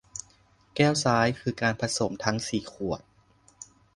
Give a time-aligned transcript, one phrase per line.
[0.75, 2.99] แก้วซ้ายคือการผสมทั้งสี่ขวด